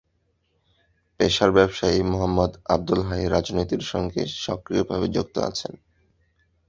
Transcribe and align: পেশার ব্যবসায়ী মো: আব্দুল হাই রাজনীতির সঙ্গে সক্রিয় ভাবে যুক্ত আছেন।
পেশার 1.19 1.49
ব্যবসায়ী 1.51 1.99
মো: 2.03 2.19
আব্দুল 2.69 3.01
হাই 3.03 3.23
রাজনীতির 3.27 3.83
সঙ্গে 3.91 4.21
সক্রিয় 4.45 4.83
ভাবে 4.83 5.07
যুক্ত 5.07 5.35
আছেন। 5.49 5.73